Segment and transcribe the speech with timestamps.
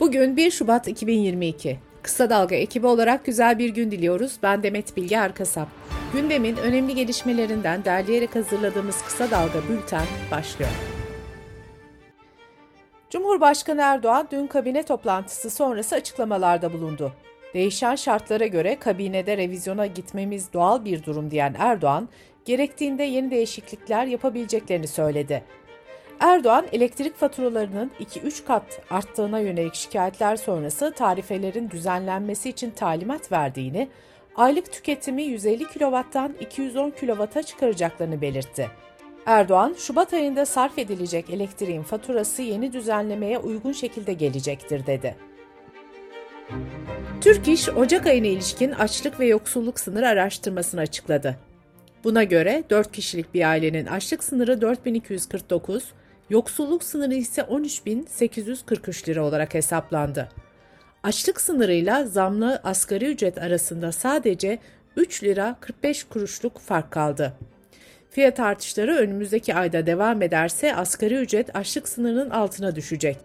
[0.00, 1.78] Bugün 1 Şubat 2022.
[2.02, 4.36] Kısa Dalga ekibi olarak güzel bir gün diliyoruz.
[4.42, 5.68] Ben Demet Bilge Erkasap.
[6.12, 10.70] Gündemin önemli gelişmelerinden derleyerek hazırladığımız Kısa Dalga Bülten başlıyor.
[13.10, 17.12] Cumhurbaşkanı Erdoğan dün kabine toplantısı sonrası açıklamalarda bulundu.
[17.54, 22.08] Değişen şartlara göre kabinede revizyona gitmemiz doğal bir durum diyen Erdoğan,
[22.44, 25.42] gerektiğinde yeni değişiklikler yapabileceklerini söyledi.
[26.20, 33.88] Erdoğan, elektrik faturalarının 2-3 kat arttığına yönelik şikayetler sonrası tarifelerin düzenlenmesi için talimat verdiğini,
[34.36, 38.70] aylık tüketimi 150 kW'dan 210 kW'a çıkaracaklarını belirtti.
[39.26, 45.16] Erdoğan, Şubat ayında sarf edilecek elektriğin faturası yeni düzenlemeye uygun şekilde gelecektir dedi.
[47.20, 51.36] Türk İş, Ocak ayına ilişkin açlık ve yoksulluk sınırı araştırmasını açıkladı.
[52.04, 55.92] Buna göre 4 kişilik bir ailenin açlık sınırı 4249,
[56.30, 60.28] yoksulluk sınırı ise 13.843 lira olarak hesaplandı.
[61.02, 64.58] Açlık sınırıyla zamlı asgari ücret arasında sadece
[64.96, 67.32] 3 lira 45 kuruşluk fark kaldı.
[68.10, 73.16] Fiyat artışları önümüzdeki ayda devam ederse asgari ücret açlık sınırının altına düşecek.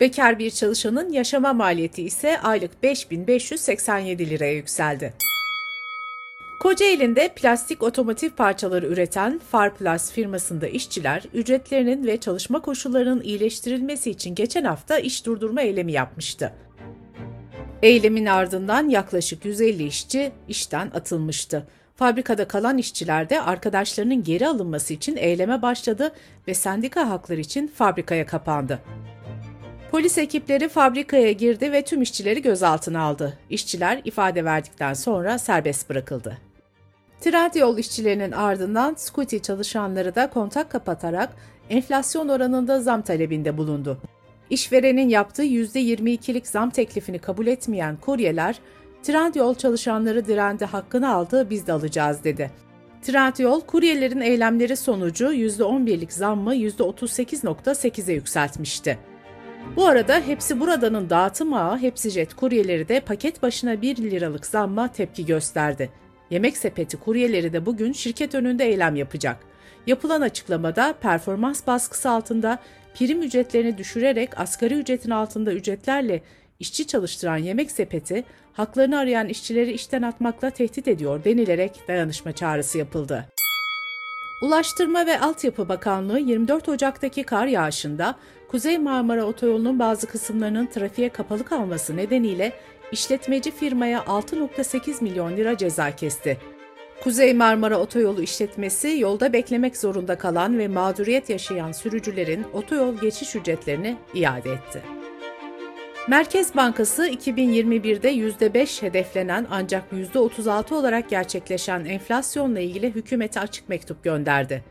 [0.00, 5.14] Bekar bir çalışanın yaşama maliyeti ise aylık 5587 liraya yükseldi.
[6.58, 14.64] Kocaeli'nde plastik otomotiv parçaları üreten Farplas firmasında işçiler ücretlerinin ve çalışma koşullarının iyileştirilmesi için geçen
[14.64, 16.52] hafta iş durdurma eylemi yapmıştı.
[17.82, 21.66] Eylemin ardından yaklaşık 150 işçi işten atılmıştı.
[21.96, 26.12] Fabrikada kalan işçiler de arkadaşlarının geri alınması için eyleme başladı
[26.48, 28.78] ve sendika hakları için fabrikaya kapandı.
[29.90, 33.38] Polis ekipleri fabrikaya girdi ve tüm işçileri gözaltına aldı.
[33.50, 36.47] İşçiler ifade verdikten sonra serbest bırakıldı.
[37.20, 41.36] Trendyol işçilerinin ardından Scuti çalışanları da kontak kapatarak
[41.70, 43.98] enflasyon oranında zam talebinde bulundu.
[44.50, 48.58] İşverenin yaptığı %22'lik zam teklifini kabul etmeyen kuryeler,
[49.02, 52.50] Trendyol çalışanları direndi hakkını aldı biz de alacağız dedi.
[53.02, 58.98] Trendyol, kuryelerin eylemleri sonucu %11'lik zammı %38.8'e yükseltmişti.
[59.76, 65.26] Bu arada Hepsi Burada'nın dağıtım ağı Hepsijet kuryeleri de paket başına 1 liralık zamma tepki
[65.26, 65.90] gösterdi.
[66.30, 69.36] Yemek sepeti kuryeleri de bugün şirket önünde eylem yapacak.
[69.86, 72.58] Yapılan açıklamada performans baskısı altında
[72.94, 76.22] prim ücretlerini düşürerek asgari ücretin altında ücretlerle
[76.60, 83.28] işçi çalıştıran yemek sepeti, haklarını arayan işçileri işten atmakla tehdit ediyor denilerek dayanışma çağrısı yapıldı.
[84.42, 88.14] Ulaştırma ve Altyapı Bakanlığı 24 Ocak'taki kar yağışında
[88.48, 92.52] Kuzey Marmara Otoyolu'nun bazı kısımlarının trafiğe kapalı kalması nedeniyle
[92.92, 96.38] işletmeci firmaya 6.8 milyon lira ceza kesti.
[97.02, 103.96] Kuzey Marmara Otoyolu işletmesi yolda beklemek zorunda kalan ve mağduriyet yaşayan sürücülerin otoyol geçiş ücretlerini
[104.14, 104.82] iade etti.
[106.08, 114.64] Merkez Bankası 2021'de %5 hedeflenen ancak %36 olarak gerçekleşen enflasyonla ilgili hükümete açık mektup gönderdi.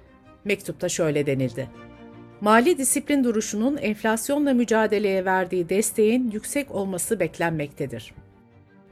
[0.46, 1.87] Mektupta şöyle denildi.
[2.42, 8.14] Mali disiplin duruşunun enflasyonla mücadeleye verdiği desteğin yüksek olması beklenmektedir.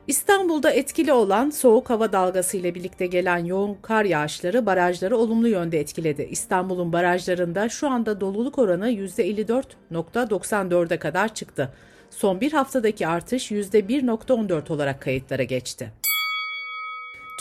[0.07, 5.79] İstanbul'da etkili olan soğuk hava dalgası ile birlikte gelen yoğun kar yağışları barajları olumlu yönde
[5.79, 6.27] etkiledi.
[6.31, 11.73] İstanbul'un barajlarında şu anda doluluk oranı %54.94'e kadar çıktı.
[12.09, 15.91] Son bir haftadaki artış %1.14 olarak kayıtlara geçti.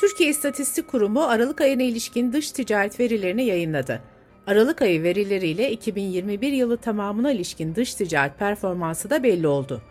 [0.00, 4.13] Türkiye İstatistik Kurumu Aralık ayına ilişkin dış ticaret verilerini yayınladı.
[4.46, 9.82] Aralık ayı verileriyle 2021 yılı tamamına ilişkin dış ticaret performansı da belli oldu.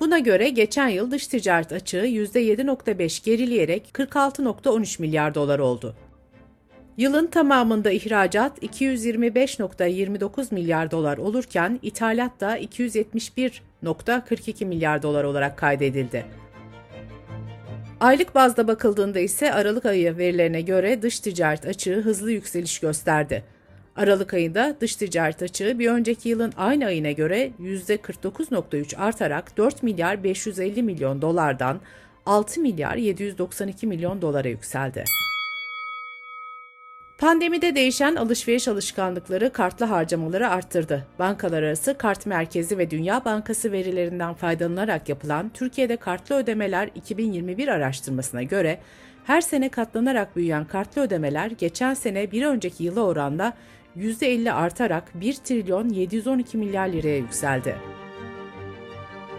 [0.00, 5.96] Buna göre geçen yıl dış ticaret açığı %7.5 gerileyerek 46.13 milyar dolar oldu.
[6.96, 16.26] Yılın tamamında ihracat 225.29 milyar dolar olurken ithalat da 271.42 milyar dolar olarak kaydedildi.
[18.00, 23.53] Aylık bazda bakıldığında ise Aralık ayı verilerine göre dış ticaret açığı hızlı yükseliş gösterdi.
[23.96, 30.24] Aralık ayında dış ticaret açığı bir önceki yılın aynı ayına göre %49.3 artarak 4 milyar
[30.24, 31.80] 550 milyon dolardan
[32.26, 35.04] 6 milyar 792 milyon dolara yükseldi.
[37.18, 41.06] Pandemide değişen alışveriş alışkanlıkları kartlı harcamaları arttırdı.
[41.18, 48.42] Bankalar arası kart merkezi ve Dünya Bankası verilerinden faydalanarak yapılan Türkiye'de kartlı ödemeler 2021 araştırmasına
[48.42, 48.78] göre
[49.24, 53.52] her sene katlanarak büyüyen kartlı ödemeler geçen sene bir önceki yıla oranla
[53.96, 57.76] %50 artarak 1 trilyon 712 milyar liraya yükseldi.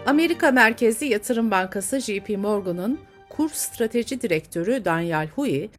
[0.06, 2.98] Amerika merkezli yatırım bankası JP Morgan'ın
[3.28, 5.70] kur strateji direktörü Daniel Hui,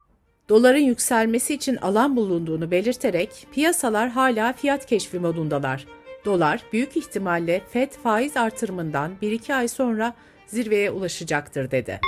[0.50, 5.86] doların yükselmesi için alan bulunduğunu belirterek piyasalar hala fiyat keşfi modundalar.
[6.26, 10.14] Dolar büyük ihtimalle FED faiz artırımından 1-2 ay sonra
[10.48, 12.00] zirveye ulaşacaktır dedi.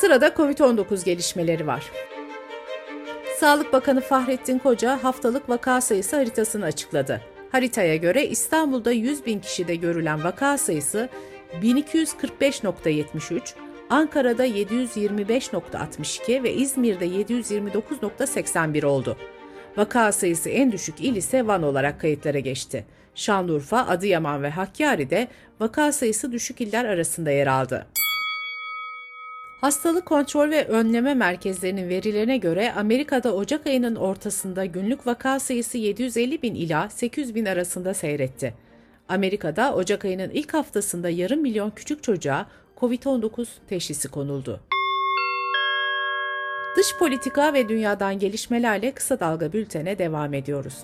[0.00, 1.90] Sırada COVID-19 gelişmeleri var.
[3.40, 7.20] Sağlık Bakanı Fahrettin Koca haftalık vaka sayısı haritasını açıkladı.
[7.52, 11.08] Haritaya göre İstanbul'da 100 bin kişide görülen vaka sayısı
[11.62, 13.54] 1245.73,
[13.90, 19.16] Ankara'da 725.62 ve İzmir'de 729.81 oldu.
[19.76, 22.84] Vaka sayısı en düşük il ise Van olarak kayıtlara geçti.
[23.14, 25.28] Şanlıurfa, Adıyaman ve Hakkari'de
[25.60, 27.86] vaka sayısı düşük iller arasında yer aldı.
[29.60, 36.42] Hastalık Kontrol ve Önleme Merkezlerinin verilerine göre Amerika'da Ocak ayının ortasında günlük vaka sayısı 750
[36.42, 38.54] bin ila 800 bin arasında seyretti.
[39.08, 42.46] Amerika'da Ocak ayının ilk haftasında yarım milyon küçük çocuğa
[42.80, 44.60] COVID-19 teşhisi konuldu.
[46.76, 50.78] Dış politika ve dünyadan gelişmelerle kısa dalga bültene devam ediyoruz.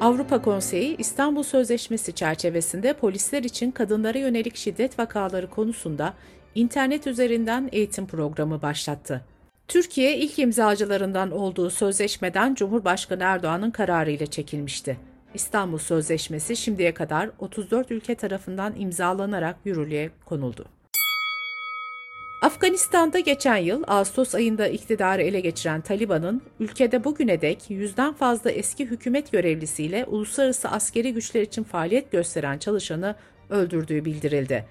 [0.00, 6.14] Avrupa Konseyi İstanbul Sözleşmesi çerçevesinde polisler için kadınlara yönelik şiddet vakaları konusunda
[6.54, 9.24] internet üzerinden eğitim programı başlattı.
[9.68, 14.98] Türkiye ilk imzacılarından olduğu sözleşmeden Cumhurbaşkanı Erdoğan'ın kararıyla çekilmişti.
[15.34, 20.64] İstanbul Sözleşmesi şimdiye kadar 34 ülke tarafından imzalanarak yürürlüğe konuldu.
[22.42, 28.86] Afganistan'da geçen yıl Ağustos ayında iktidarı ele geçiren Taliban'ın ülkede bugüne dek yüzden fazla eski
[28.86, 33.14] hükümet görevlisiyle uluslararası askeri güçler için faaliyet gösteren çalışanı
[33.50, 34.64] öldürdüğü bildirildi.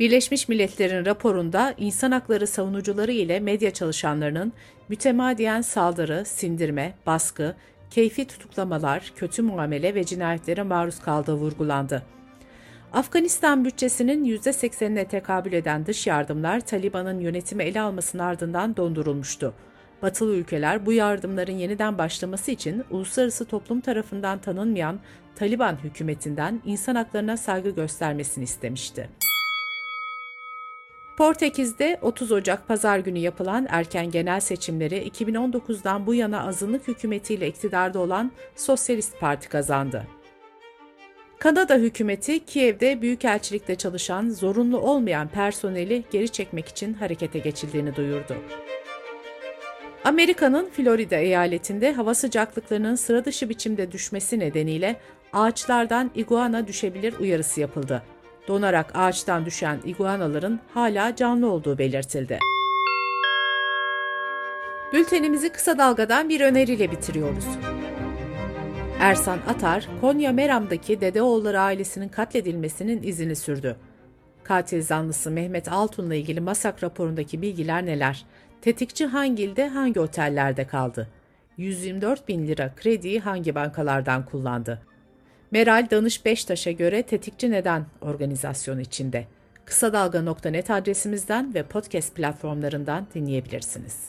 [0.00, 4.52] Birleşmiş Milletler'in raporunda insan hakları savunucuları ile medya çalışanlarının
[4.88, 7.54] mütemadiyen saldırı, sindirme, baskı,
[7.90, 12.02] keyfi tutuklamalar, kötü muamele ve cinayetlere maruz kaldığı vurgulandı.
[12.92, 19.54] Afganistan bütçesinin %80'ine tekabül eden dış yardımlar Taliban'ın yönetimi ele almasının ardından dondurulmuştu.
[20.02, 25.00] Batılı ülkeler bu yardımların yeniden başlaması için uluslararası toplum tarafından tanınmayan
[25.36, 29.29] Taliban hükümetinden insan haklarına saygı göstermesini istemişti.
[31.20, 37.98] Portekiz'de 30 Ocak pazar günü yapılan erken genel seçimleri 2019'dan bu yana azınlık hükümetiyle iktidarda
[37.98, 40.06] olan Sosyalist Parti kazandı.
[41.38, 48.36] Kanada hükümeti Kiev'de büyükelçilikte çalışan zorunlu olmayan personeli geri çekmek için harekete geçildiğini duyurdu.
[50.04, 54.96] Amerika'nın Florida eyaletinde hava sıcaklıklarının sıra dışı biçimde düşmesi nedeniyle
[55.32, 58.02] ağaçlardan iguana düşebilir uyarısı yapıldı
[58.50, 62.38] donarak ağaçtan düşen iguanaların hala canlı olduğu belirtildi.
[64.92, 67.44] Bültenimizi kısa dalgadan bir öneriyle bitiriyoruz.
[69.00, 73.76] Ersan Atar, Konya Meram'daki Dedeoğulları ailesinin katledilmesinin izini sürdü.
[74.44, 78.24] Katil zanlısı Mehmet Altun'la ilgili masak raporundaki bilgiler neler?
[78.62, 81.08] Tetikçi hangi ilde, hangi otellerde kaldı?
[81.56, 84.89] 124 bin lira krediyi hangi bankalardan kullandı?
[85.50, 89.26] Meral Danış Beştaş'a göre Tetikçi Neden organizasyonu içinde.
[89.64, 94.08] Kısa Dalga.net adresimizden ve podcast platformlarından dinleyebilirsiniz.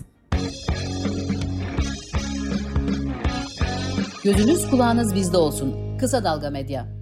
[4.24, 5.98] Gözünüz kulağınız bizde olsun.
[5.98, 7.01] Kısa Dalga Medya.